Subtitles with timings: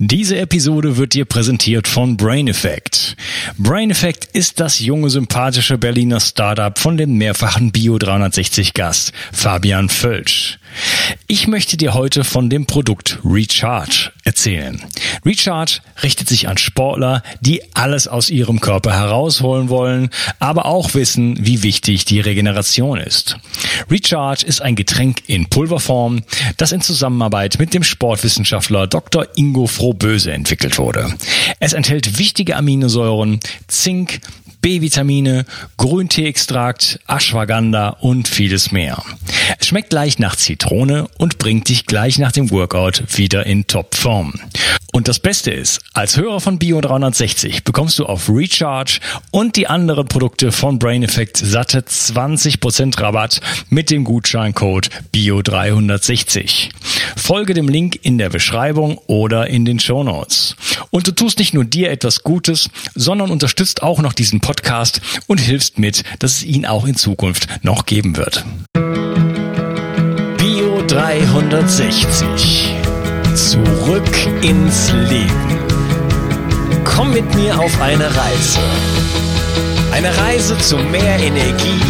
[0.00, 3.16] Diese Episode wird dir präsentiert von Brain Effect.
[3.58, 9.88] Brain Effect ist das junge, sympathische Berliner Startup von dem mehrfachen Bio 360 Gast Fabian
[9.88, 10.60] Völsch.
[11.26, 14.82] Ich möchte dir heute von dem Produkt Recharge erzählen.
[15.24, 21.36] Recharge richtet sich an Sportler, die alles aus ihrem Körper herausholen wollen, aber auch wissen,
[21.44, 23.36] wie wichtig die Regeneration ist.
[23.90, 26.22] Recharge ist ein Getränk in Pulverform,
[26.56, 29.26] das in Zusammenarbeit mit dem Sportwissenschaftler Dr.
[29.36, 31.12] Ingo Frohböse entwickelt wurde.
[31.60, 34.20] Es enthält wichtige Aminosäuren, Zink,
[34.60, 39.02] B-Vitamine, Grünteeextrakt, Ashwagandha und vieles mehr.
[39.58, 44.34] Es schmeckt gleich nach Zitrone und bringt dich gleich nach dem Workout wieder in Topform.
[44.92, 48.98] Und das Beste ist, als Hörer von Bio 360 bekommst du auf Recharge
[49.30, 56.70] und die anderen Produkte von Brain Effect satte 20% Rabatt mit dem Gutscheincode Bio 360.
[57.16, 60.56] Folge dem Link in der Beschreibung oder in den Show Notes.
[60.90, 64.47] Und du tust nicht nur dir etwas Gutes, sondern unterstützt auch noch diesen Podcast
[65.26, 68.44] und hilfst mit, dass es ihn auch in Zukunft noch geben wird.
[70.38, 72.74] Bio 360.
[73.34, 75.58] Zurück ins Leben.
[76.84, 78.60] Komm mit mir auf eine Reise.
[79.92, 81.80] Eine Reise zu mehr Energie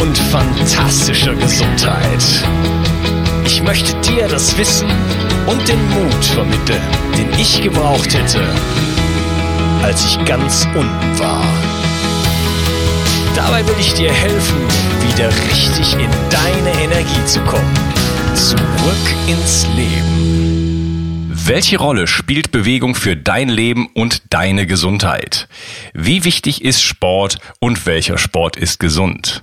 [0.00, 2.24] und fantastischer Gesundheit.
[3.46, 4.88] Ich möchte dir das Wissen
[5.46, 6.82] und den Mut vermitteln,
[7.16, 8.42] den ich gebraucht hätte,
[9.82, 11.73] als ich ganz unten war.
[13.34, 14.58] Dabei will ich dir helfen,
[15.08, 17.74] wieder richtig in deine Energie zu kommen.
[18.34, 21.30] Zurück ins Leben.
[21.46, 25.48] Welche Rolle spielt Bewegung für dein Leben und deine Gesundheit?
[25.92, 29.42] Wie wichtig ist Sport und welcher Sport ist gesund?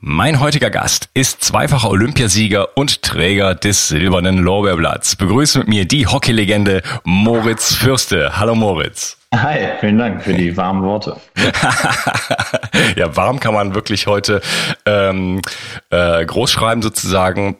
[0.00, 5.16] Mein heutiger Gast ist zweifacher Olympiasieger und Träger des silbernen Lorbeerblatts.
[5.16, 8.38] Begrüße mit mir die Hockeylegende Moritz Fürste.
[8.38, 9.17] Hallo Moritz.
[9.34, 11.16] Hi, vielen Dank für die warmen Worte.
[12.96, 14.40] ja, warm kann man wirklich heute
[14.86, 15.42] ähm,
[15.90, 17.58] äh, groß schreiben sozusagen.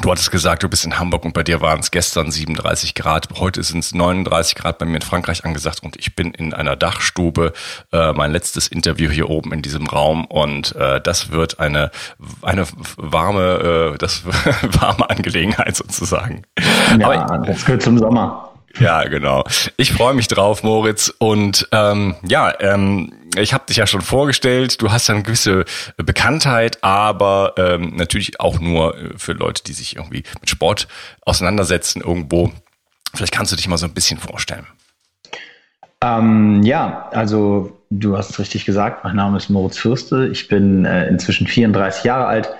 [0.00, 3.26] Du hattest gesagt, du bist in Hamburg und bei dir waren es gestern 37 Grad.
[3.40, 6.76] Heute sind es 39 Grad bei mir in Frankreich angesagt und ich bin in einer
[6.76, 7.52] Dachstube.
[7.92, 11.90] Äh, mein letztes Interview hier oben in diesem Raum und äh, das wird eine
[12.42, 12.64] eine
[12.96, 14.22] warme, äh, das
[14.80, 16.42] warme Angelegenheit sozusagen.
[16.96, 18.47] Ja, Aber, das gehört zum Sommer.
[18.78, 19.44] Ja, genau.
[19.76, 21.12] Ich freue mich drauf, Moritz.
[21.18, 24.80] Und ähm, ja, ähm, ich habe dich ja schon vorgestellt.
[24.80, 25.64] Du hast ja eine gewisse
[25.96, 30.86] Bekanntheit, aber ähm, natürlich auch nur für Leute, die sich irgendwie mit Sport
[31.22, 32.52] auseinandersetzen irgendwo.
[33.14, 34.66] Vielleicht kannst du dich mal so ein bisschen vorstellen.
[36.02, 39.04] Ähm, ja, also du hast es richtig gesagt.
[39.04, 40.28] Mein Name ist Moritz Fürste.
[40.28, 42.50] Ich bin äh, inzwischen 34 Jahre alt,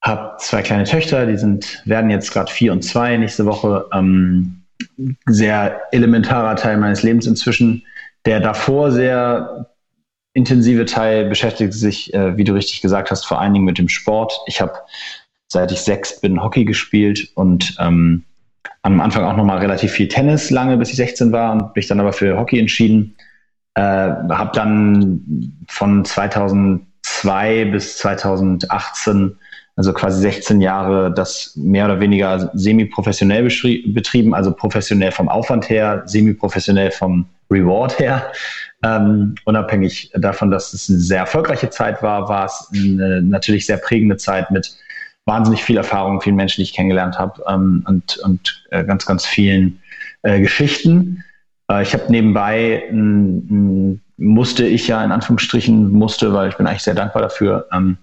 [0.00, 1.26] habe zwei kleine Töchter.
[1.26, 3.86] Die sind werden jetzt gerade vier und zwei nächste Woche.
[3.92, 4.63] Ähm,
[5.26, 7.84] sehr elementarer Teil meines Lebens inzwischen.
[8.26, 9.70] Der davor sehr
[10.32, 13.88] intensive Teil beschäftigt sich, äh, wie du richtig gesagt hast, vor allen Dingen mit dem
[13.88, 14.38] Sport.
[14.46, 14.74] Ich habe
[15.48, 18.24] seit ich sechs bin Hockey gespielt und ähm,
[18.82, 22.00] am Anfang auch nochmal relativ viel Tennis, lange bis ich 16 war und mich dann
[22.00, 23.14] aber für Hockey entschieden.
[23.74, 29.38] Äh, habe dann von 2002 bis 2018
[29.76, 33.48] also quasi 16 Jahre das mehr oder weniger semi-professionell
[33.86, 38.32] betrieben, also professionell vom Aufwand her, semi-professionell vom Reward her.
[38.84, 43.78] Ähm, unabhängig davon, dass es eine sehr erfolgreiche Zeit war, war es eine natürlich sehr
[43.78, 44.76] prägende Zeit mit
[45.24, 49.24] wahnsinnig viel Erfahrung, vielen Menschen, die ich kennengelernt habe ähm, und, und äh, ganz, ganz
[49.26, 49.80] vielen
[50.22, 51.24] äh, Geschichten.
[51.70, 52.84] Äh, ich habe nebenbei,
[54.16, 57.96] musste ich ja in Anführungsstrichen, musste, weil ich bin eigentlich sehr dankbar dafür, ähm,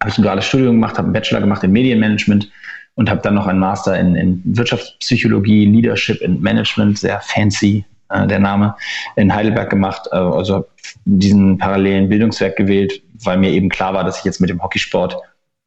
[0.00, 2.50] habe ich ein duales Studium gemacht, habe einen Bachelor gemacht in Medienmanagement
[2.94, 8.26] und habe dann noch einen Master in, in Wirtschaftspsychologie, Leadership and Management, sehr fancy äh,
[8.26, 8.74] der Name,
[9.16, 10.08] in Heidelberg gemacht.
[10.10, 10.66] Äh, also
[11.04, 15.16] diesen parallelen Bildungswerk gewählt, weil mir eben klar war, dass ich jetzt mit dem Hockeysport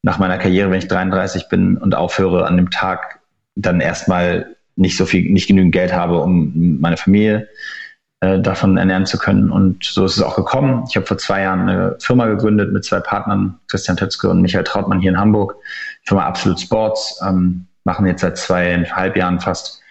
[0.02, 3.20] nach meiner Karriere, wenn ich 33 bin und aufhöre, an dem Tag
[3.56, 7.48] dann erstmal nicht so viel, nicht genügend Geld habe, um meine Familie
[8.24, 9.52] äh, davon ernähren zu können.
[9.52, 10.86] Und so ist es auch gekommen.
[10.88, 14.64] Ich habe vor zwei Jahren eine Firma gegründet mit zwei Partnern, Christian Tötzke und Michael
[14.64, 15.56] Trautmann hier in Hamburg.
[16.04, 19.82] Firma Absolute Sports, ähm, machen jetzt seit zweieinhalb Jahren fast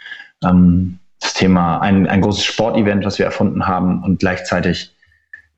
[0.43, 4.94] ähm, das Thema ein, ein großes Sportevent, was wir erfunden haben und gleichzeitig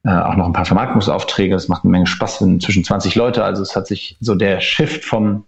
[0.05, 1.55] äh, auch noch ein paar Vermarktungsaufträge.
[1.55, 3.45] Es macht eine Menge Spaß, sind inzwischen 20 Leute.
[3.45, 5.45] Also es hat sich so der Shift vom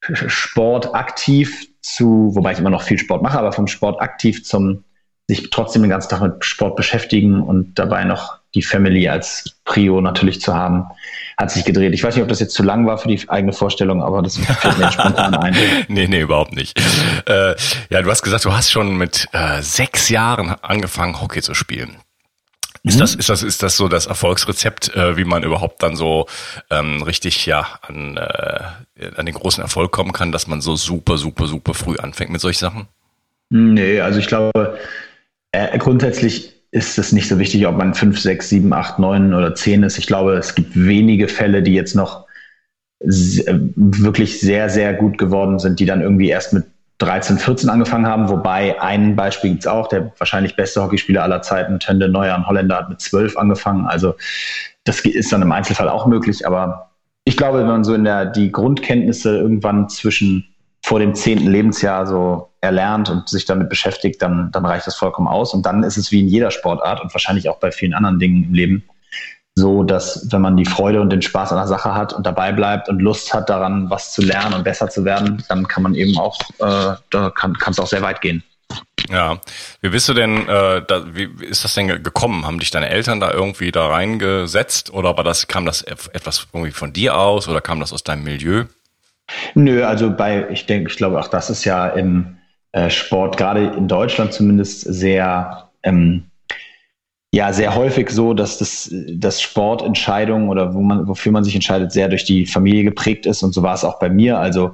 [0.00, 4.84] Sport aktiv zu, wobei ich immer noch viel Sport mache, aber vom Sport aktiv zum
[5.28, 10.00] sich trotzdem den ganzen Tag mit Sport beschäftigen und dabei noch die Family als Prio
[10.00, 10.84] natürlich zu haben,
[11.38, 11.94] hat sich gedreht.
[11.94, 14.36] Ich weiß nicht, ob das jetzt zu lang war für die eigene Vorstellung, aber das
[14.36, 15.56] fällt mir spontan ein.
[15.88, 16.78] nee, nee, überhaupt nicht.
[17.26, 17.54] Äh,
[17.88, 21.96] ja, du hast gesagt, du hast schon mit äh, sechs Jahren angefangen, Hockey zu spielen.
[22.84, 23.00] Ist mhm.
[23.00, 26.26] das, ist das, ist das so das Erfolgsrezept, äh, wie man überhaupt dann so
[26.68, 31.16] ähm, richtig ja an, äh, an den großen Erfolg kommen kann, dass man so super,
[31.16, 32.88] super, super früh anfängt mit solchen Sachen?
[33.50, 34.78] Nee, also ich glaube,
[35.52, 39.54] äh, grundsätzlich ist es nicht so wichtig, ob man 5, 6, 7, 8, 9 oder
[39.54, 39.98] 10 ist.
[39.98, 42.26] Ich glaube, es gibt wenige Fälle, die jetzt noch
[43.04, 46.64] wirklich sehr, sehr gut geworden sind, die dann irgendwie erst mit
[46.98, 51.42] 13, 14 angefangen haben, wobei ein Beispiel gibt es auch, der wahrscheinlich beste Hockeyspieler aller
[51.42, 53.86] Zeiten, Tende Neuer, ein Holländer, hat mit 12 angefangen.
[53.86, 54.14] Also
[54.84, 56.90] das ist dann im Einzelfall auch möglich, aber
[57.24, 60.51] ich glaube, wenn man so in der die Grundkenntnisse irgendwann zwischen
[60.92, 65.26] vor dem zehnten Lebensjahr so erlernt und sich damit beschäftigt, dann, dann reicht das vollkommen
[65.26, 65.54] aus.
[65.54, 68.44] Und dann ist es wie in jeder Sportart und wahrscheinlich auch bei vielen anderen Dingen
[68.44, 68.84] im Leben
[69.54, 72.52] so, dass wenn man die Freude und den Spaß an der Sache hat und dabei
[72.52, 75.94] bleibt und Lust hat daran, was zu lernen und besser zu werden, dann kann man
[75.94, 78.42] eben auch, äh, da kann es auch sehr weit gehen.
[79.08, 79.38] Ja,
[79.80, 82.44] wie bist du denn, äh, da, wie ist das denn gekommen?
[82.44, 86.72] Haben dich deine Eltern da irgendwie da reingesetzt oder war das, kam das etwas irgendwie
[86.72, 88.66] von dir aus oder kam das aus deinem Milieu?
[89.54, 92.36] Nö, also bei, ich denke, ich glaube auch das ist ja im
[92.72, 96.24] äh, Sport, gerade in Deutschland zumindest, sehr ähm,
[97.34, 101.90] ja sehr häufig so, dass das, das Sportentscheidung oder wo man, wofür man sich entscheidet,
[101.90, 103.42] sehr durch die Familie geprägt ist.
[103.42, 104.38] Und so war es auch bei mir.
[104.38, 104.72] Also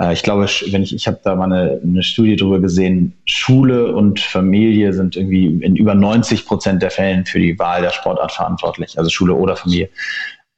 [0.00, 3.94] äh, ich glaube, wenn ich, ich habe da mal eine, eine Studie drüber gesehen, Schule
[3.94, 8.32] und Familie sind irgendwie in über 90 Prozent der Fällen für die Wahl der Sportart
[8.32, 9.88] verantwortlich, also Schule oder Familie.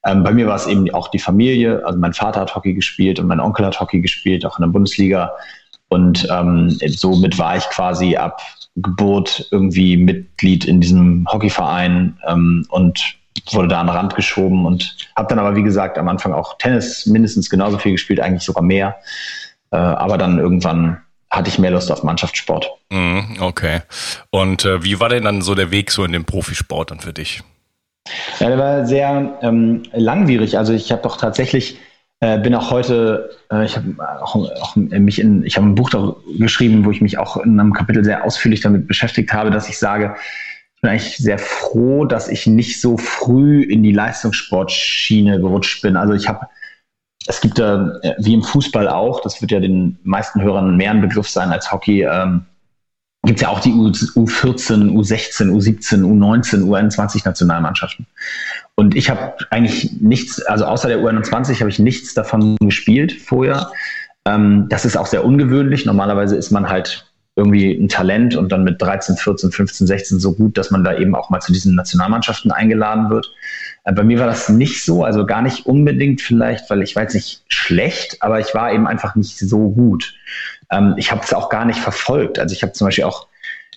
[0.05, 1.85] Ähm, bei mir war es eben auch die Familie.
[1.85, 4.71] Also mein Vater hat Hockey gespielt und mein Onkel hat Hockey gespielt, auch in der
[4.71, 5.33] Bundesliga.
[5.89, 8.41] Und ähm, somit war ich quasi ab
[8.77, 13.17] Geburt irgendwie Mitglied in diesem Hockeyverein ähm, und
[13.51, 16.57] wurde da an den Rand geschoben und habe dann aber, wie gesagt, am Anfang auch
[16.59, 18.97] Tennis mindestens genauso viel gespielt, eigentlich sogar mehr.
[19.71, 20.99] Äh, aber dann irgendwann
[21.31, 22.71] hatte ich mehr Lust auf Mannschaftssport.
[22.91, 23.81] Mm, okay.
[24.31, 27.13] Und äh, wie war denn dann so der Weg so in den Profisport dann für
[27.13, 27.43] dich?
[28.41, 30.59] Ja, der war sehr ähm, langwierig.
[30.59, 31.79] Also ich habe doch tatsächlich
[32.23, 35.91] äh, bin auch heute, äh, ich habe auch, auch, mich in, ich habe ein Buch
[36.39, 39.77] geschrieben, wo ich mich auch in einem Kapitel sehr ausführlich damit beschäftigt habe, dass ich
[39.77, 40.15] sage,
[40.77, 45.97] ich bin eigentlich sehr froh, dass ich nicht so früh in die Leistungssportschiene gerutscht bin.
[45.97, 46.47] Also ich habe,
[47.27, 50.93] es gibt da, äh, wie im Fußball auch, das wird ja den meisten Hörern mehr
[50.93, 52.47] ein Begriff sein als Hockey, ähm,
[53.25, 58.07] gibt es ja auch die U, U14, U16, U17, U19, U21 Nationalmannschaften.
[58.75, 63.71] Und ich habe eigentlich nichts, also außer der U21 habe ich nichts davon gespielt vorher.
[64.25, 65.87] Ähm, das ist auch sehr ungewöhnlich.
[65.87, 70.35] Normalerweise ist man halt irgendwie ein Talent und dann mit 13, 14, 15, 16 so
[70.35, 73.33] gut, dass man da eben auch mal zu diesen Nationalmannschaften eingeladen wird.
[73.85, 77.15] Äh, bei mir war das nicht so, also gar nicht unbedingt vielleicht, weil ich jetzt
[77.15, 80.15] nicht schlecht, aber ich war eben einfach nicht so gut.
[80.71, 82.39] Ähm, ich habe es auch gar nicht verfolgt.
[82.39, 83.29] Also ich habe zum Beispiel auch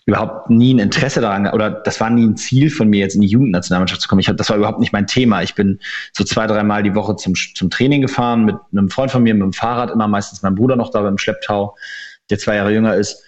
[0.05, 3.21] überhaupt nie ein Interesse daran oder das war nie ein Ziel von mir, jetzt in
[3.21, 4.19] die Jugendnationalmannschaft zu kommen.
[4.19, 5.41] Ich hab, das war überhaupt nicht mein Thema.
[5.41, 5.79] Ich bin
[6.13, 9.43] so zwei, dreimal die Woche zum, zum Training gefahren mit einem Freund von mir, mit
[9.43, 11.75] dem Fahrrad, immer meistens mein Bruder noch da beim Schlepptau,
[12.29, 13.23] der zwei Jahre jünger ist.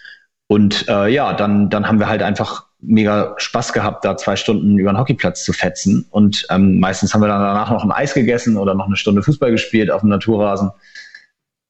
[0.48, 4.78] Und äh, ja, dann, dann haben wir halt einfach mega Spaß gehabt, da zwei Stunden
[4.78, 6.06] über den Hockeyplatz zu fetzen.
[6.10, 9.24] Und ähm, meistens haben wir dann danach noch ein Eis gegessen oder noch eine Stunde
[9.24, 10.72] Fußball gespielt auf dem Naturrasen.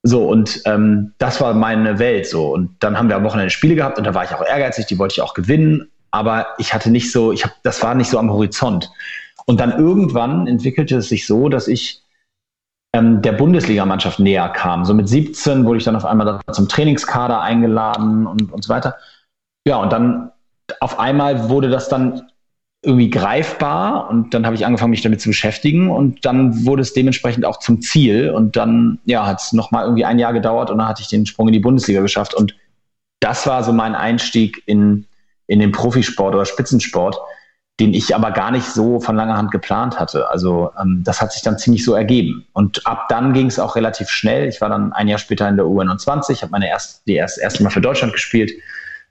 [0.04, 2.54] So, und ähm, das war meine Welt so.
[2.54, 5.00] Und dann haben wir am Wochenende Spiele gehabt und da war ich auch ehrgeizig, die
[5.00, 5.90] wollte ich auch gewinnen.
[6.12, 8.90] Aber ich hatte nicht so, ich habe, das war nicht so am Horizont.
[9.46, 12.02] Und dann irgendwann entwickelte es sich so, dass ich
[12.94, 14.86] ähm, der Bundesligamannschaft näher kam.
[14.86, 18.96] So mit 17 wurde ich dann auf einmal zum Trainingskader eingeladen und, und so weiter.
[19.68, 20.32] Ja, und dann
[20.80, 22.30] auf einmal wurde das dann
[22.84, 26.94] irgendwie greifbar und dann habe ich angefangen, mich damit zu beschäftigen und dann wurde es
[26.94, 30.78] dementsprechend auch zum Ziel und dann ja, hat es nochmal irgendwie ein Jahr gedauert und
[30.78, 32.56] dann hatte ich den Sprung in die Bundesliga geschafft und
[33.20, 35.06] das war so mein Einstieg in,
[35.48, 37.18] in den Profisport oder Spitzensport,
[37.80, 40.30] den ich aber gar nicht so von langer Hand geplant hatte.
[40.30, 42.46] Also ähm, das hat sich dann ziemlich so ergeben.
[42.54, 44.48] Und ab dann ging es auch relativ schnell.
[44.48, 47.64] Ich war dann ein Jahr später in der UN20, habe meine erste, die erste, erste
[47.64, 48.52] Mal für Deutschland gespielt.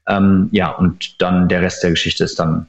[0.09, 2.67] Ähm, ja, und dann der Rest der Geschichte ist dann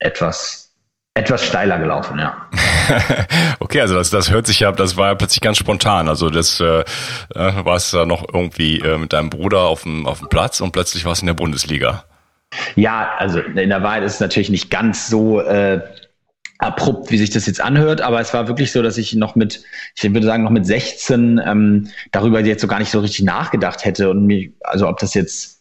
[0.00, 0.72] etwas,
[1.14, 2.48] etwas steiler gelaufen, ja.
[3.60, 6.08] okay, also das, das hört sich ja, das war ja plötzlich ganz spontan.
[6.08, 10.18] Also das äh, äh warst da noch irgendwie äh, mit deinem Bruder auf dem, auf
[10.18, 12.04] dem Platz und plötzlich warst du in der Bundesliga.
[12.76, 15.80] Ja, also in der Wahrheit ist es natürlich nicht ganz so äh,
[16.58, 19.62] abrupt, wie sich das jetzt anhört, aber es war wirklich so, dass ich noch mit,
[19.94, 23.84] ich würde sagen, noch mit 16 ähm, darüber jetzt so gar nicht so richtig nachgedacht
[23.84, 25.58] hätte und mir, also ob das jetzt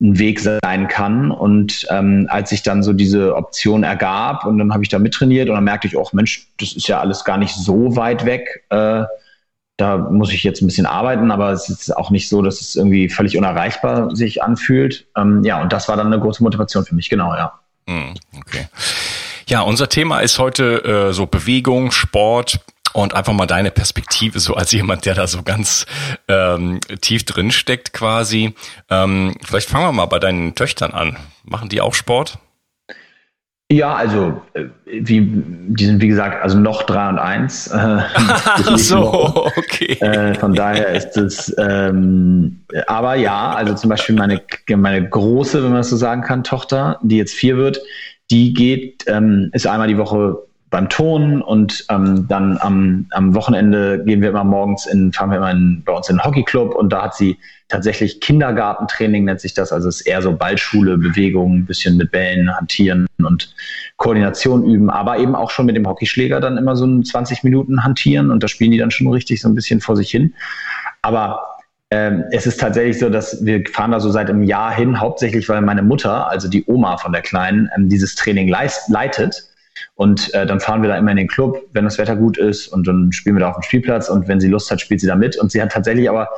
[0.00, 1.30] ein Weg sein kann.
[1.30, 5.48] Und ähm, als sich dann so diese Option ergab und dann habe ich da mittrainiert
[5.48, 8.64] und dann merkte ich, oh Mensch, das ist ja alles gar nicht so weit weg.
[8.70, 9.04] Äh,
[9.80, 12.76] da muss ich jetzt ein bisschen arbeiten, aber es ist auch nicht so, dass es
[12.76, 15.06] irgendwie völlig unerreichbar sich anfühlt.
[15.16, 17.58] Ähm, ja, und das war dann eine große Motivation für mich, genau, ja.
[17.86, 18.68] Hm, okay.
[19.48, 22.60] Ja, unser Thema ist heute äh, so Bewegung, Sport
[22.92, 25.86] und einfach mal deine Perspektive, so als jemand, der da so ganz
[26.28, 28.54] ähm, tief drin steckt quasi.
[28.90, 31.16] Ähm, vielleicht fangen wir mal bei deinen Töchtern an.
[31.44, 32.38] Machen die auch Sport?
[33.72, 37.70] Ja, also äh, wie, die sind wie gesagt also noch drei und eins.
[37.80, 39.92] Äh, so, okay.
[40.00, 44.40] Äh, von daher ist es, ähm, aber ja, also zum Beispiel meine
[44.74, 47.80] meine große, wenn man das so sagen kann, Tochter, die jetzt vier wird,
[48.30, 50.38] die geht, ähm, ist einmal die Woche
[50.70, 55.38] beim Ton und ähm, dann am, am Wochenende gehen wir immer morgens in, fahren wir
[55.38, 59.52] immer in, bei uns in den Hockeyclub und da hat sie tatsächlich Kindergartentraining, nennt sich
[59.52, 59.72] das.
[59.72, 63.52] Also es ist eher so Ballschule, Bewegung, ein bisschen mit Bällen hantieren und
[63.96, 67.82] Koordination üben, aber eben auch schon mit dem Hockeyschläger dann immer so ein 20 Minuten
[67.82, 70.34] hantieren und da spielen die dann schon richtig so ein bisschen vor sich hin.
[71.02, 71.42] Aber
[71.90, 75.48] ähm, es ist tatsächlich so, dass wir fahren da so seit einem Jahr hin, hauptsächlich
[75.48, 79.49] weil meine Mutter, also die Oma von der Kleinen, ähm, dieses Training leist, leitet
[79.94, 82.68] und äh, dann fahren wir da immer in den Club, wenn das Wetter gut ist
[82.68, 85.06] und dann spielen wir da auf dem Spielplatz und wenn sie Lust hat, spielt sie
[85.06, 85.36] da mit.
[85.36, 86.28] Und sie hat tatsächlich aber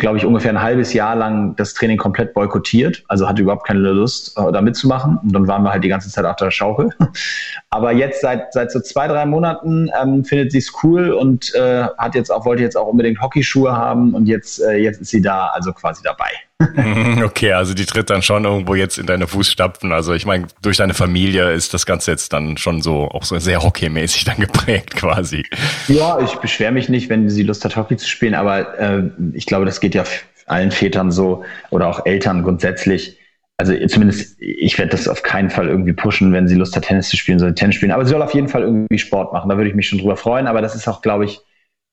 [0.00, 3.80] glaube ich, ungefähr ein halbes Jahr lang das Training komplett boykottiert, also hatte überhaupt keine
[3.80, 5.18] Lust, äh, da mitzumachen.
[5.22, 6.90] Und dann waren wir halt die ganze Zeit auf der Schaukel.
[7.70, 11.84] Aber jetzt seit, seit so zwei, drei Monaten ähm, findet sie es cool und äh,
[11.98, 15.22] hat jetzt auch, wollte jetzt auch unbedingt Hockeyschuhe haben und jetzt, äh, jetzt ist sie
[15.22, 16.30] da also quasi dabei.
[17.24, 19.92] okay, also die tritt dann schon irgendwo jetzt in deine Fußstapfen.
[19.92, 23.38] Also ich meine, durch deine Familie ist das Ganze jetzt dann schon so auch so
[23.38, 25.44] sehr hockeymäßig dann geprägt quasi.
[25.88, 29.02] Ja, ich beschwere mich nicht, wenn sie Lust hat, Hockey zu spielen, aber äh,
[29.32, 30.04] ich glaube, das geht ja
[30.46, 33.16] allen Vätern so oder auch Eltern grundsätzlich.
[33.56, 37.10] Also zumindest, ich werde das auf keinen Fall irgendwie pushen, wenn sie Lust hat, Tennis
[37.10, 37.92] zu spielen, soll Tennis spielen.
[37.92, 39.50] Aber sie soll auf jeden Fall irgendwie Sport machen.
[39.50, 40.46] Da würde ich mich schon drüber freuen.
[40.46, 41.40] Aber das ist auch, glaube ich,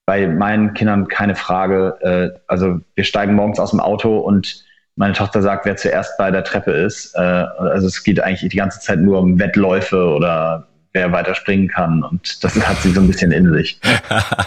[0.07, 1.97] bei meinen Kindern keine Frage.
[2.01, 4.63] Äh, also wir steigen morgens aus dem Auto und
[4.95, 7.13] meine Tochter sagt, wer zuerst bei der Treppe ist.
[7.13, 11.67] Äh, also es geht eigentlich die ganze Zeit nur um Wettläufe oder wer weiter springen
[11.67, 12.03] kann.
[12.03, 13.81] Und das hat sie so ein bisschen in sich.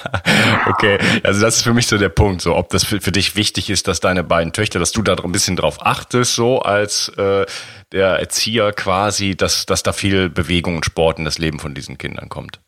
[0.67, 3.37] okay, also das ist für mich so der Punkt, so ob das für, für dich
[3.37, 7.11] wichtig ist, dass deine beiden Töchter, dass du da ein bisschen drauf achtest, so als
[7.19, 7.45] äh,
[7.93, 11.99] der Erzieher quasi, dass, dass da viel Bewegung und Sport in das Leben von diesen
[11.99, 12.61] Kindern kommt.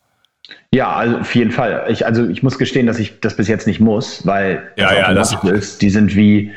[0.73, 1.85] Ja, also auf jeden Fall.
[1.89, 5.31] Ich, also ich muss gestehen, dass ich das bis jetzt nicht muss, weil ja, das
[5.31, 6.51] ja, das ist, die sind wie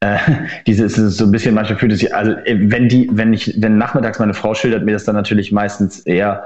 [0.00, 0.18] äh,
[0.66, 3.54] dieses ist so ein bisschen manchmal fühlt es sich, also äh, wenn die, wenn ich,
[3.58, 6.44] wenn nachmittags meine Frau schildert mir das dann natürlich meistens eher,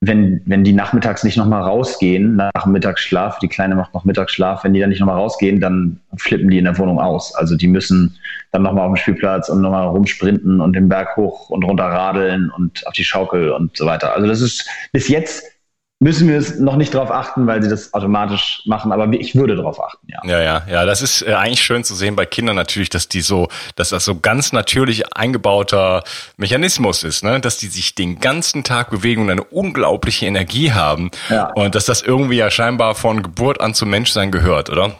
[0.00, 4.74] wenn, wenn die nachmittags nicht nochmal rausgehen, nach Mittagsschlaf, die Kleine macht noch Mittagsschlaf, wenn
[4.74, 7.34] die dann nicht nochmal rausgehen, dann flippen die in der Wohnung aus.
[7.34, 8.16] Also die müssen
[8.52, 12.50] dann nochmal auf dem Spielplatz und nochmal rumsprinten und den Berg hoch und runter radeln
[12.50, 14.14] und auf die Schaukel und so weiter.
[14.14, 15.53] Also das ist bis jetzt
[16.00, 19.56] müssen wir es noch nicht darauf achten, weil sie das automatisch machen, aber ich würde
[19.56, 20.20] darauf achten, ja.
[20.24, 23.20] Ja, ja, ja, das ist äh, eigentlich schön zu sehen bei Kindern natürlich, dass die
[23.20, 26.02] so, dass das so ganz natürlich eingebauter
[26.36, 31.10] Mechanismus ist, ne, dass die sich den ganzen Tag bewegen und eine unglaubliche Energie haben
[31.30, 31.50] ja.
[31.54, 34.92] und dass das irgendwie ja scheinbar von Geburt an zum Menschsein gehört, oder?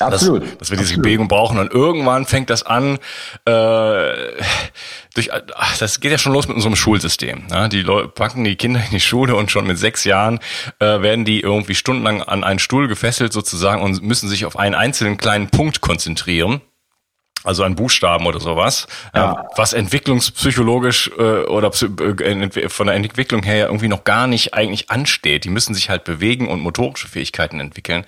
[0.00, 0.42] Absolut.
[0.42, 1.04] Dass, dass wir diese Absolut.
[1.04, 1.58] Bewegung brauchen.
[1.58, 2.98] Und irgendwann fängt das an,
[3.44, 4.12] äh,
[5.14, 7.44] durch, ach, das geht ja schon los mit unserem Schulsystem.
[7.50, 7.68] Ja?
[7.68, 10.40] Die Leute packen die Kinder in die Schule und schon mit sechs Jahren
[10.78, 14.74] äh, werden die irgendwie stundenlang an einen Stuhl gefesselt sozusagen und müssen sich auf einen
[14.74, 16.62] einzelnen kleinen Punkt konzentrieren
[17.44, 19.32] also an Buchstaben oder sowas, ja.
[19.32, 24.90] äh, was entwicklungspsychologisch äh, oder äh, von der Entwicklung her irgendwie noch gar nicht eigentlich
[24.90, 25.44] ansteht.
[25.44, 28.04] Die müssen sich halt bewegen und motorische Fähigkeiten entwickeln.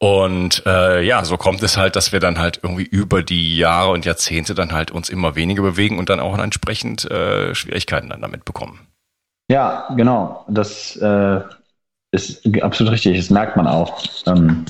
[0.00, 3.90] Und äh, ja, so kommt es halt, dass wir dann halt irgendwie über die Jahre
[3.90, 8.22] und Jahrzehnte dann halt uns immer weniger bewegen und dann auch entsprechend äh, Schwierigkeiten dann
[8.22, 8.86] damit bekommen.
[9.50, 10.44] Ja, genau.
[10.48, 11.40] Das äh,
[12.12, 13.16] ist absolut richtig.
[13.16, 14.66] Das merkt man auch, ähm,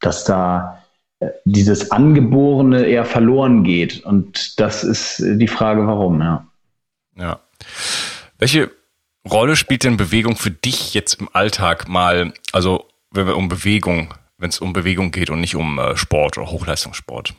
[0.00, 0.82] dass da
[1.20, 4.04] äh, dieses Angeborene eher verloren geht.
[4.04, 6.46] Und das ist die Frage, warum, ja.
[7.16, 7.40] Ja.
[8.38, 8.70] Welche
[9.30, 14.12] Rolle spielt denn Bewegung für dich jetzt im Alltag mal, also wenn wir um Bewegung
[14.42, 17.34] wenn es um Bewegung geht und nicht um äh, Sport oder Hochleistungssport?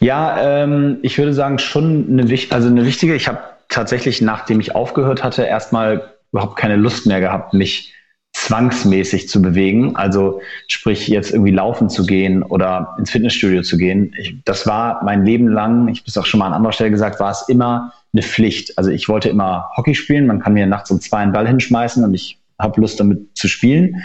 [0.00, 3.14] Ja, ähm, ich würde sagen, schon eine, also eine wichtige.
[3.14, 7.94] Ich habe tatsächlich, nachdem ich aufgehört hatte, erstmal überhaupt keine Lust mehr gehabt, mich
[8.32, 9.94] zwangsmäßig zu bewegen.
[9.96, 14.14] Also sprich jetzt irgendwie laufen zu gehen oder ins Fitnessstudio zu gehen.
[14.18, 16.90] Ich, das war mein Leben lang, ich habe es auch schon mal an anderer Stelle
[16.90, 18.76] gesagt, war es immer eine Pflicht.
[18.78, 20.26] Also ich wollte immer Hockey spielen.
[20.26, 23.48] Man kann mir nachts um zwei einen Ball hinschmeißen und ich habe Lust damit zu
[23.48, 24.02] spielen.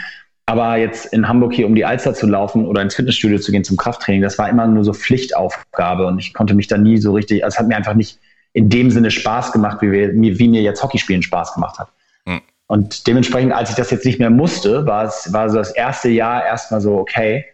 [0.48, 3.64] Aber jetzt in Hamburg hier um die Alster zu laufen oder ins Fitnessstudio zu gehen
[3.64, 7.12] zum Krafttraining, das war immer nur so Pflichtaufgabe und ich konnte mich da nie so
[7.12, 8.18] richtig, also es hat mir einfach nicht
[8.54, 11.88] in dem Sinne Spaß gemacht, wie, wir, wie mir jetzt Hockeyspielen Spaß gemacht hat.
[12.24, 12.40] Mhm.
[12.66, 16.08] Und dementsprechend, als ich das jetzt nicht mehr musste, war es war so das erste
[16.08, 17.44] Jahr erstmal so, okay,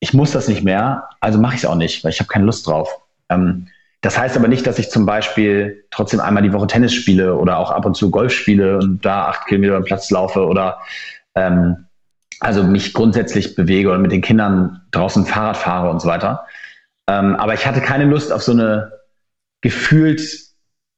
[0.00, 2.46] ich muss das nicht mehr, also mache ich es auch nicht, weil ich habe keine
[2.46, 3.00] Lust drauf.
[3.28, 3.68] Ähm,
[4.00, 7.58] das heißt aber nicht, dass ich zum Beispiel trotzdem einmal die Woche Tennis spiele oder
[7.58, 10.80] auch ab und zu Golf spiele und da acht Kilometer am Platz laufe oder
[11.36, 11.86] ähm,
[12.40, 16.46] also mich grundsätzlich bewege oder mit den Kindern draußen Fahrrad fahre und so weiter.
[17.08, 18.92] Ähm, aber ich hatte keine Lust auf so eine
[19.60, 20.22] gefühlt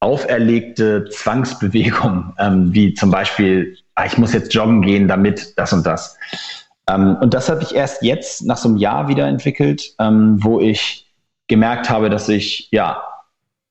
[0.00, 5.87] auferlegte Zwangsbewegung, ähm, wie zum Beispiel, ah, ich muss jetzt joggen gehen, damit das und
[5.87, 6.16] das.
[6.88, 10.61] Ähm, und das habe ich erst jetzt nach so einem Jahr wieder entwickelt, ähm, wo
[10.61, 11.07] ich
[11.49, 13.02] gemerkt habe, dass ich ja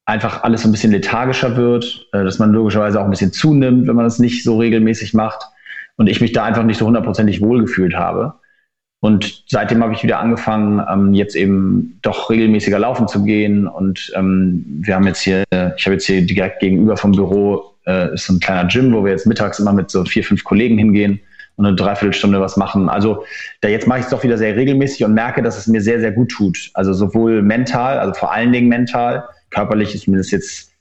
[0.05, 3.87] einfach alles so ein bisschen lethargischer wird, äh, dass man logischerweise auch ein bisschen zunimmt,
[3.87, 5.45] wenn man das nicht so regelmäßig macht
[5.97, 8.35] und ich mich da einfach nicht so hundertprozentig wohlgefühlt habe.
[8.99, 13.67] Und seitdem habe ich wieder angefangen, ähm, jetzt eben doch regelmäßiger laufen zu gehen.
[13.67, 15.43] Und ähm, wir haben jetzt hier,
[15.77, 19.03] ich habe jetzt hier direkt gegenüber vom Büro äh, ist so ein kleiner Gym, wo
[19.03, 21.19] wir jetzt mittags immer mit so vier, fünf Kollegen hingehen
[21.55, 22.89] und eine Dreiviertelstunde was machen.
[22.89, 23.23] Also
[23.61, 25.99] da jetzt mache ich es doch wieder sehr regelmäßig und merke, dass es mir sehr,
[25.99, 26.71] sehr gut tut.
[26.73, 30.71] Also sowohl mental, also vor allen Dingen mental, körperlich ist mir das jetzt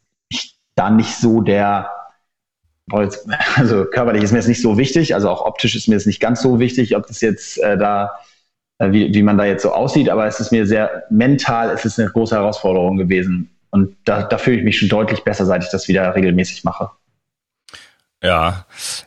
[0.74, 1.90] da nicht so der
[3.56, 6.20] also körperlich ist mir das nicht so wichtig, also auch optisch ist mir das nicht
[6.20, 8.18] ganz so wichtig, ob das jetzt äh, da,
[8.78, 11.84] äh, wie, wie man da jetzt so aussieht, aber es ist mir sehr mental, es
[11.84, 13.50] ist eine große Herausforderung gewesen.
[13.70, 16.90] Und da, da fühle ich mich schon deutlich besser, seit ich das wieder regelmäßig mache.
[18.22, 18.64] Ja,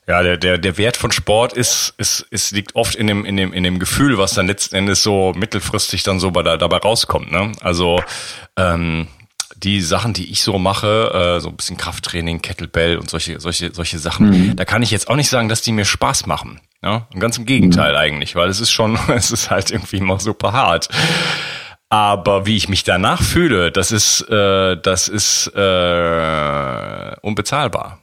[0.08, 3.36] ja, der, der, der Wert von Sport ist, ist, ist liegt oft in dem, in
[3.36, 6.78] dem, in dem Gefühl, was dann letzten Endes so mittelfristig dann so bei da, dabei
[6.78, 7.32] rauskommt.
[7.32, 7.52] Ne?
[7.62, 8.00] Also
[8.58, 9.08] ähm,
[9.64, 13.74] die Sachen, die ich so mache, äh, so ein bisschen Krafttraining, Kettlebell und solche, solche,
[13.74, 14.56] solche Sachen, mhm.
[14.56, 16.62] da kann ich jetzt auch nicht sagen, dass die mir Spaß machen.
[16.84, 17.08] Ja?
[17.14, 17.98] Und ganz im Gegenteil mhm.
[17.98, 20.90] eigentlich, weil es ist schon, es ist halt irgendwie immer super hart.
[21.90, 28.00] Aber wie ich mich danach fühle, das ist, äh, das ist äh, unbezahlbar.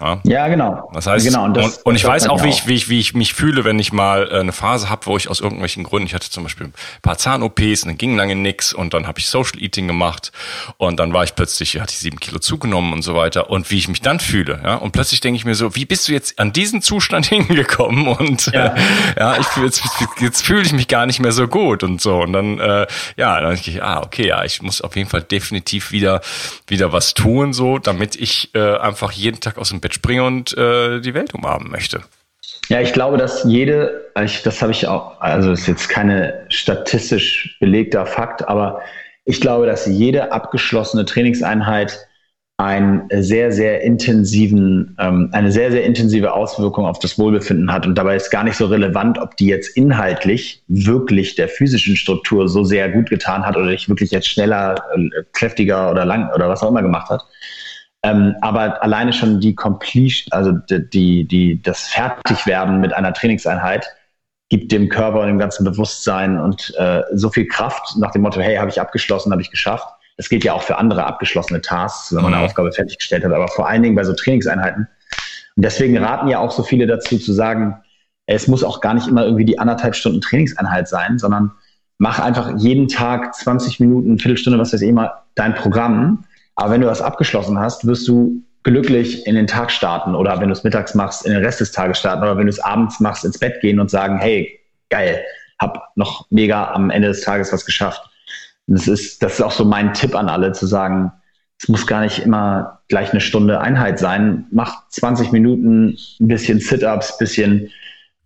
[0.00, 0.90] Ja, ja genau.
[0.92, 3.00] Das heißt, genau, und, das, und, und ich weiß auch wie, ich, wie, ich, wie
[3.00, 6.06] ich mich fühle, wenn ich mal äh, eine Phase habe, wo ich aus irgendwelchen Gründen,
[6.06, 9.18] ich hatte zum Beispiel ein paar Zahn-OPs und dann ging lange nix und dann habe
[9.18, 10.32] ich Social Eating gemacht
[10.76, 13.78] und dann war ich plötzlich, hatte ich sieben Kilo zugenommen und so weiter und wie
[13.78, 14.60] ich mich dann fühle.
[14.62, 14.74] Ja?
[14.76, 18.06] Und plötzlich denke ich mir so, wie bist du jetzt an diesen Zustand hingekommen?
[18.06, 18.80] Und ja, äh,
[19.18, 19.82] ja ich jetzt,
[20.20, 22.18] jetzt fühle ich mich gar nicht mehr so gut und so.
[22.18, 25.22] Und dann, äh, ja, dann denke ich, ah, okay, ja, ich muss auf jeden Fall
[25.22, 26.20] definitiv wieder,
[26.66, 30.56] wieder was tun, so, damit ich äh, einfach jeden Tag aus dem Bett springe und
[30.56, 32.02] äh, die Welt umarmen möchte.
[32.68, 38.06] Ja, ich glaube, dass jede, das habe ich auch, also ist jetzt keine statistisch belegter
[38.06, 38.80] Fakt, aber
[39.24, 42.06] ich glaube, dass jede abgeschlossene Trainingseinheit
[42.58, 47.86] einen sehr, sehr intensiven, ähm, eine sehr, sehr intensive Auswirkung auf das Wohlbefinden hat.
[47.86, 52.48] Und dabei ist gar nicht so relevant, ob die jetzt inhaltlich wirklich der physischen Struktur
[52.48, 56.48] so sehr gut getan hat oder dich wirklich jetzt schneller, äh, kräftiger oder lang oder
[56.48, 57.22] was auch immer gemacht hat,
[58.06, 63.86] ähm, aber alleine schon die Completion, also die, die, die, das Fertigwerden mit einer Trainingseinheit
[64.48, 68.40] gibt dem Körper und dem ganzen Bewusstsein und äh, so viel Kraft nach dem Motto,
[68.40, 69.88] hey, habe ich abgeschlossen, habe ich geschafft.
[70.16, 72.48] Das gilt ja auch für andere abgeschlossene Tasks, wenn man eine mhm.
[72.48, 74.86] Aufgabe fertiggestellt hat, aber vor allen Dingen bei so Trainingseinheiten.
[75.56, 77.82] Und deswegen raten ja auch so viele dazu zu sagen,
[78.26, 81.50] es muss auch gar nicht immer irgendwie die anderthalb Stunden Trainingseinheit sein, sondern
[81.98, 86.24] mach einfach jeden Tag 20 Minuten, Viertelstunde, was weiß ich immer, dein Programm
[86.56, 90.48] aber wenn du das abgeschlossen hast, wirst du glücklich in den Tag starten oder wenn
[90.48, 92.98] du es mittags machst, in den Rest des Tages starten oder wenn du es abends
[92.98, 95.22] machst, ins Bett gehen und sagen, hey, geil,
[95.60, 98.02] hab noch mega am Ende des Tages was geschafft.
[98.66, 101.12] Und das ist, das ist auch so mein Tipp an alle, zu sagen,
[101.60, 104.46] es muss gar nicht immer gleich eine Stunde Einheit sein.
[104.50, 107.70] Mach 20 Minuten ein bisschen Sit-ups, bisschen,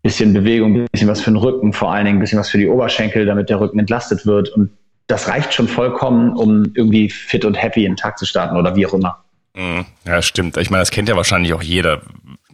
[0.03, 2.69] bisschen Bewegung, bisschen was für den Rücken, vor allen Dingen ein bisschen was für die
[2.69, 4.71] Oberschenkel, damit der Rücken entlastet wird und
[5.11, 8.77] das reicht schon vollkommen, um irgendwie fit und happy in den Tag zu starten oder
[8.77, 9.23] wie auch immer.
[9.55, 9.85] Mhm.
[10.05, 10.57] Ja, stimmt.
[10.57, 12.03] Ich meine, das kennt ja wahrscheinlich auch jeder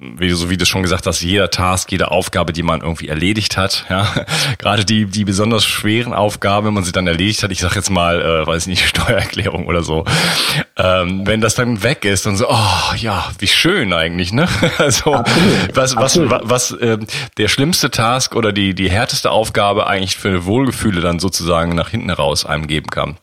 [0.00, 3.56] wie, so wie du schon gesagt hast, jeder Task, jede Aufgabe, die man irgendwie erledigt
[3.56, 4.06] hat, ja,
[4.58, 7.90] gerade die, die besonders schweren Aufgaben, wenn man sie dann erledigt hat, ich sag jetzt
[7.90, 10.04] mal, äh, weiß nicht, Steuererklärung oder so,
[10.76, 14.48] ähm, wenn das dann weg ist und so, oh ja, wie schön eigentlich, ne?
[14.78, 15.76] Also Absolut.
[15.76, 16.30] was, was, Absolut.
[16.30, 16.98] was, was äh,
[17.38, 22.10] der schlimmste Task oder die, die härteste Aufgabe eigentlich für Wohlgefühle dann sozusagen nach hinten
[22.10, 23.16] raus einem geben kann.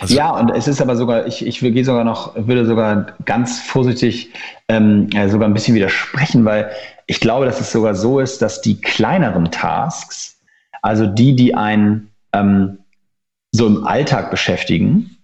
[0.00, 3.60] Also ja, und es ist aber sogar, ich, ich gehe sogar noch, würde sogar ganz
[3.60, 4.30] vorsichtig
[4.68, 6.70] ähm, sogar ein bisschen widersprechen, weil
[7.06, 10.40] ich glaube, dass es sogar so ist, dass die kleineren Tasks,
[10.82, 12.78] also die, die einen ähm,
[13.52, 15.18] so im Alltag beschäftigen,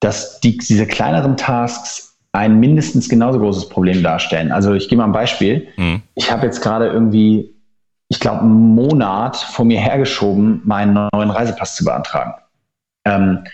[0.00, 4.52] dass die, diese kleineren Tasks ein mindestens genauso großes Problem darstellen.
[4.52, 5.68] Also ich gebe mal ein Beispiel.
[5.76, 6.02] Mhm.
[6.14, 7.56] Ich habe jetzt gerade irgendwie
[8.08, 12.34] ich glaube, einen Monat vor mir hergeschoben, meinen neuen Reisepass zu beantragen.
[13.04, 13.44] Ähm,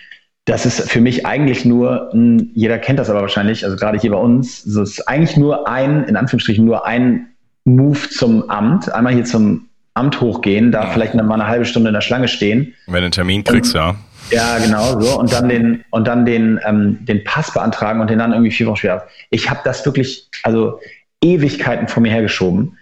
[0.45, 2.11] das ist für mich eigentlich nur,
[2.53, 6.03] jeder kennt das aber wahrscheinlich, also gerade hier bei uns, so ist eigentlich nur ein,
[6.03, 7.27] in Anführungsstrichen, nur ein
[7.63, 8.91] Move zum Amt.
[8.93, 12.73] Einmal hier zum Amt hochgehen, da vielleicht mal eine halbe Stunde in der Schlange stehen.
[12.87, 13.95] Wenn du einen Termin kriegst, und, ja.
[14.31, 15.19] Ja, genau so.
[15.19, 18.67] Und dann den, und dann den, ähm, den Pass beantragen und den dann irgendwie vier
[18.67, 19.07] Wochen später.
[19.29, 20.79] Ich habe das wirklich, also
[21.21, 22.77] Ewigkeiten vor mir hergeschoben.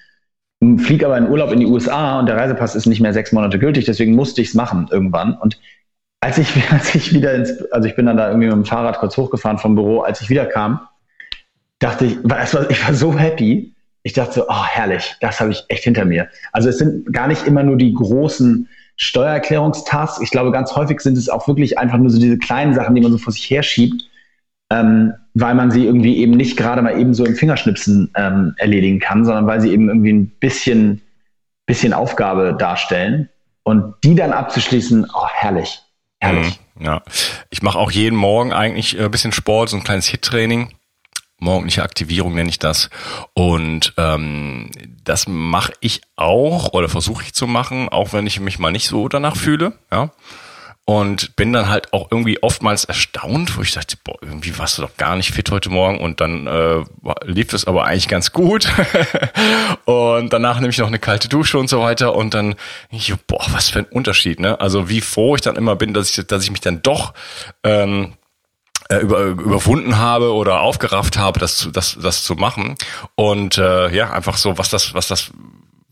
[0.77, 3.57] Fliege aber in Urlaub in die USA und der Reisepass ist nicht mehr sechs Monate
[3.57, 5.33] gültig, deswegen musste ich es machen irgendwann.
[5.33, 5.59] Und
[6.21, 8.99] als ich, als ich wieder ins, also ich bin dann da irgendwie mit dem Fahrrad
[8.99, 10.79] kurz hochgefahren vom Büro, als ich wieder kam,
[11.79, 12.17] dachte ich,
[12.69, 13.73] ich war so happy.
[14.03, 16.27] Ich dachte so, oh herrlich, das habe ich echt hinter mir.
[16.53, 20.21] Also es sind gar nicht immer nur die großen Steuererklärungstasks.
[20.21, 23.01] Ich glaube, ganz häufig sind es auch wirklich einfach nur so diese kleinen Sachen, die
[23.01, 24.03] man so vor sich herschiebt,
[24.71, 28.99] ähm, weil man sie irgendwie eben nicht gerade mal eben so im Fingerschnipsen ähm, erledigen
[28.99, 31.01] kann, sondern weil sie eben irgendwie ein bisschen,
[31.67, 33.29] bisschen Aufgabe darstellen.
[33.63, 35.81] Und die dann abzuschließen, oh herrlich.
[36.21, 36.59] Herrlich.
[36.75, 37.03] Mhm, ja,
[37.49, 40.73] ich mache auch jeden Morgen eigentlich ein äh, bisschen Sport, so ein kleines Hit-Training.
[41.39, 42.91] Morgendliche Aktivierung nenne ich das.
[43.33, 44.69] Und ähm,
[45.03, 48.87] das mache ich auch oder versuche ich zu machen, auch wenn ich mich mal nicht
[48.87, 49.73] so danach fühle.
[49.91, 50.11] Ja
[50.91, 54.81] und bin dann halt auch irgendwie oftmals erstaunt, wo ich dachte, boah, irgendwie warst du
[54.81, 56.01] doch gar nicht fit heute Morgen.
[56.01, 56.83] Und dann äh,
[57.23, 58.67] lief es aber eigentlich ganz gut.
[59.85, 62.13] Und danach nehme ich noch eine kalte Dusche und so weiter.
[62.13, 62.55] Und dann
[62.89, 64.59] ich, boah, was für ein Unterschied, ne?
[64.59, 67.13] Also wie froh ich dann immer bin, dass ich, dass ich mich dann doch
[67.63, 68.15] ähm,
[68.89, 72.75] äh, über, überwunden habe oder aufgerafft habe, das zu, das, das zu machen.
[73.15, 75.31] Und äh, ja einfach so, was das, was das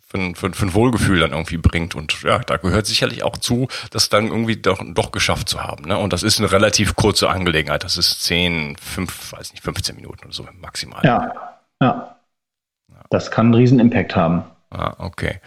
[0.09, 1.95] für, für, für ein Wohlgefühl dann irgendwie bringt.
[1.95, 5.85] Und ja, da gehört sicherlich auch zu, das dann irgendwie doch, doch geschafft zu haben.
[5.85, 5.97] Ne?
[5.97, 7.83] Und das ist eine relativ kurze Angelegenheit.
[7.83, 11.01] Das ist 10, 5, weiß nicht, 15 Minuten oder so maximal.
[11.03, 11.33] Ja,
[11.81, 12.15] ja.
[13.09, 14.43] Das kann einen riesen Impact haben.
[14.71, 15.39] Ah, okay.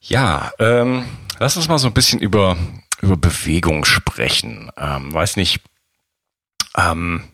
[0.00, 1.06] Ja, ähm,
[1.38, 2.56] lass uns mal so ein bisschen über,
[3.00, 4.70] über Bewegung sprechen.
[4.76, 5.62] Ähm, weiß nicht,
[6.76, 7.24] ähm,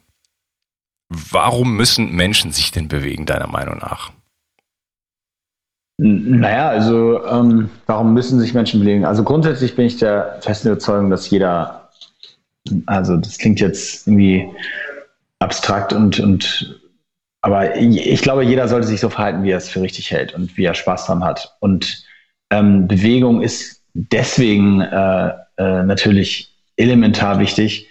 [1.08, 4.12] warum müssen Menschen sich denn bewegen, deiner Meinung nach?
[6.04, 9.04] Naja, also ähm, warum müssen sich Menschen bewegen?
[9.04, 11.90] Also grundsätzlich bin ich der festen Überzeugung, dass jeder,
[12.86, 14.48] also das klingt jetzt irgendwie
[15.38, 16.80] abstrakt und, und
[17.40, 20.56] aber ich glaube, jeder sollte sich so verhalten, wie er es für richtig hält und
[20.56, 21.56] wie er Spaß dran hat.
[21.60, 22.04] Und
[22.50, 27.88] ähm, Bewegung ist deswegen äh, äh, natürlich elementar wichtig,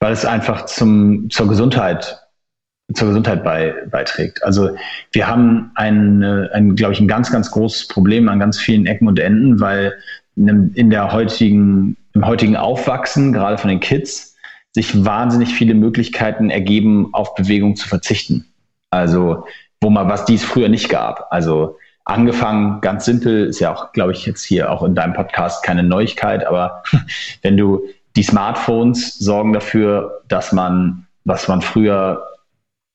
[0.00, 2.23] weil es einfach zum, zur Gesundheit
[2.92, 4.42] zur Gesundheit bei, beiträgt.
[4.44, 4.70] Also
[5.12, 9.08] wir haben ein, ein glaube ich, ein ganz, ganz großes Problem an ganz vielen Ecken
[9.08, 9.94] und Enden, weil
[10.36, 14.36] in der heutigen, im heutigen Aufwachsen, gerade von den Kids,
[14.72, 18.46] sich wahnsinnig viele Möglichkeiten ergeben, auf Bewegung zu verzichten.
[18.90, 19.44] Also
[19.80, 21.28] wo man, was dies früher nicht gab.
[21.30, 25.62] Also angefangen, ganz simpel, ist ja auch, glaube ich, jetzt hier auch in deinem Podcast
[25.62, 26.82] keine Neuigkeit, aber
[27.42, 32.24] wenn du die Smartphones sorgen dafür, dass man, was man früher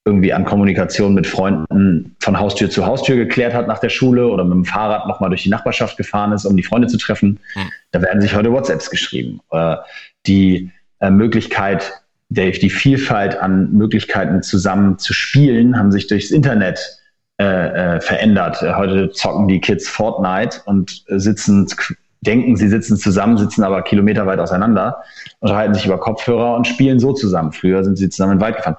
[0.06, 4.44] irgendwie an Kommunikation mit Freunden von Haustür zu Haustür geklärt hat nach der Schule oder
[4.44, 7.40] mit dem Fahrrad nochmal durch die Nachbarschaft gefahren ist, um die Freunde zu treffen.
[7.56, 7.70] Mhm.
[7.92, 9.42] Da werden sich heute WhatsApps geschrieben.
[10.26, 11.94] die äh, Möglichkeit,
[12.30, 16.80] der, die Vielfalt an Möglichkeiten zusammen zu spielen, haben sich durchs Internet
[17.40, 17.46] äh,
[17.96, 18.62] äh, verändert.
[18.62, 21.68] Heute zocken die Kids Fortnite und sitzen,
[22.22, 25.04] denken, sie sitzen zusammen, sitzen aber kilometerweit auseinander,
[25.40, 27.54] unterhalten sich über Kopfhörer und spielen so zusammen.
[27.54, 28.76] Früher sind sie zusammen in den Wald gefahren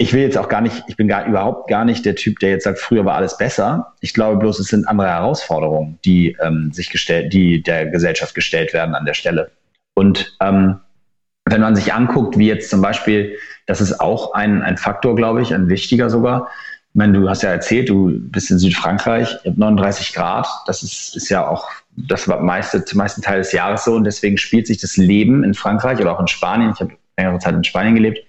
[0.00, 2.48] ich will jetzt auch gar nicht, ich bin gar überhaupt gar nicht der Typ, der
[2.48, 3.92] jetzt sagt, früher war alles besser.
[4.00, 8.72] Ich glaube bloß, es sind andere Herausforderungen, die ähm, sich gestellt, die der Gesellschaft gestellt
[8.72, 9.50] werden an der Stelle.
[9.92, 10.80] Und ähm,
[11.44, 13.36] wenn man sich anguckt, wie jetzt zum Beispiel,
[13.66, 16.48] das ist auch ein, ein Faktor, glaube ich, ein wichtiger sogar.
[16.92, 21.28] Ich meine, du hast ja erzählt, du bist in Südfrankreich, 39 Grad, das ist, ist
[21.28, 24.96] ja auch das meiste, zum meisten Teil des Jahres so und deswegen spielt sich das
[24.96, 28.20] Leben in Frankreich oder auch in Spanien, ich habe längere Zeit in Spanien gelebt,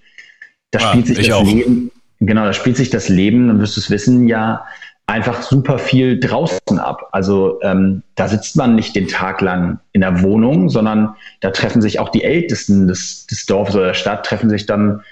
[0.72, 1.44] da ah, spielt sich das auch.
[1.44, 4.64] Leben, genau, da spielt sich das Leben, dann wirst du es wissen, ja
[5.06, 7.08] einfach super viel draußen ab.
[7.12, 11.82] Also ähm, da sitzt man nicht den Tag lang in der Wohnung, sondern da treffen
[11.82, 15.02] sich auch die Ältesten des, des Dorfes oder der Stadt, treffen sich dann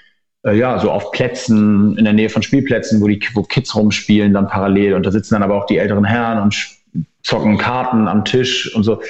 [0.43, 4.33] äh, ja so auf Plätzen in der Nähe von Spielplätzen, wo die wo Kids rumspielen,
[4.33, 4.95] dann parallel.
[4.95, 6.55] Und da sitzen dann aber auch die älteren Herren und
[7.21, 9.01] zocken Karten am Tisch und so.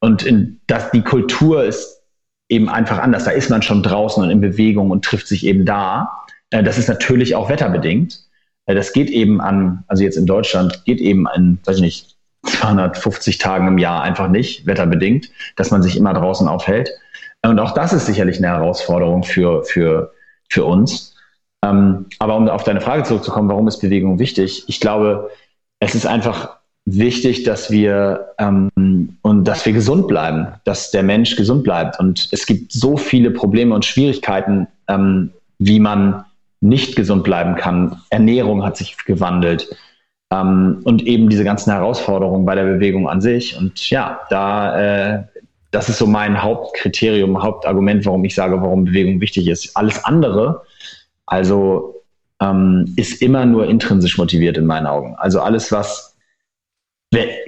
[0.00, 1.95] Und in, das, die Kultur ist
[2.48, 3.24] eben einfach anders.
[3.24, 6.22] Da ist man schon draußen und in Bewegung und trifft sich eben da.
[6.50, 8.20] Äh, das ist natürlich auch wetterbedingt.
[8.66, 12.16] Äh, das geht eben an, also jetzt in Deutschland, geht eben an, weiß ich nicht,
[12.44, 16.90] 250 Tagen im Jahr einfach nicht, wetterbedingt, dass man sich immer draußen aufhält.
[17.42, 20.12] Und auch das ist sicherlich eine Herausforderung für, für,
[20.48, 21.16] für uns.
[21.64, 24.64] Ähm, aber um auf deine Frage zurückzukommen, warum ist Bewegung wichtig?
[24.68, 25.30] Ich glaube,
[25.80, 31.36] es ist einfach wichtig, dass wir ähm, und dass wir gesund bleiben, dass der Mensch
[31.36, 32.00] gesund bleibt.
[32.00, 36.24] Und es gibt so viele Probleme und Schwierigkeiten, ähm, wie man
[36.62, 38.00] nicht gesund bleiben kann.
[38.08, 39.68] Ernährung hat sich gewandelt
[40.30, 43.58] ähm, und eben diese ganzen Herausforderungen bei der Bewegung an sich.
[43.58, 45.24] Und ja, da äh,
[45.70, 49.76] das ist so mein Hauptkriterium, Hauptargument, warum ich sage, warum Bewegung wichtig ist.
[49.76, 50.62] Alles andere,
[51.26, 52.02] also
[52.40, 55.14] ähm, ist immer nur intrinsisch motiviert in meinen Augen.
[55.18, 56.15] Also alles, was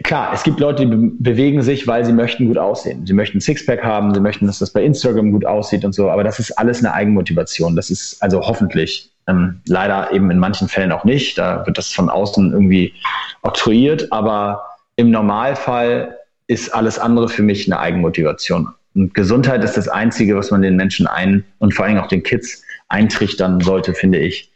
[0.09, 3.05] Klar, es gibt Leute, die be bewegen sich, weil sie möchten gut aussehen.
[3.07, 6.25] Sie möchten Sixpack haben, sie möchten, dass das bei Instagram gut aussieht und so, aber
[6.25, 7.77] das ist alles eine Eigenmotivation.
[7.77, 11.37] Das ist also hoffentlich ähm, leider eben in manchen Fällen auch nicht.
[11.37, 12.95] Da wird das von außen irgendwie
[13.43, 14.65] oktroyiert, aber
[14.97, 16.17] im Normalfall
[16.47, 18.69] ist alles andere für mich eine Eigenmotivation.
[18.95, 22.23] Und Gesundheit ist das Einzige, was man den Menschen ein und vor allem auch den
[22.23, 24.51] Kids eintrichtern sollte, finde ich.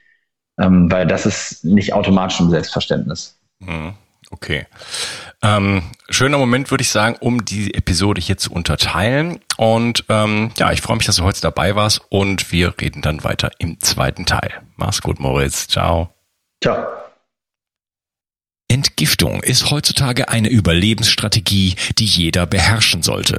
[0.59, 3.39] Ähm, weil das ist nicht automatisch ein Selbstverständnis.
[3.61, 3.95] Mhm.
[4.33, 4.67] Okay.
[5.43, 9.41] Ähm, schöner Moment, würde ich sagen, um die Episode hier zu unterteilen.
[9.57, 13.23] Und ähm, ja, ich freue mich, dass du heute dabei warst und wir reden dann
[13.25, 14.63] weiter im zweiten Teil.
[14.77, 15.69] Mach's gut, Moritz.
[15.69, 16.15] Ciao.
[16.63, 16.87] Ciao.
[18.69, 23.39] Entgiftung ist heutzutage eine Überlebensstrategie, die jeder beherrschen sollte.